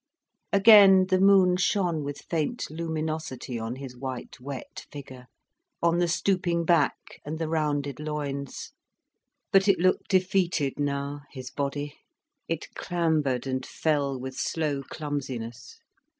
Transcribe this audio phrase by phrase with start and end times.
[0.51, 5.27] Again the moon shone with faint luminosity on his white wet figure,
[5.79, 8.71] on the stooping back and the rounded loins.
[9.51, 11.99] But it looked defeated now, his body,
[12.47, 15.77] it clambered and fell with slow clumsiness.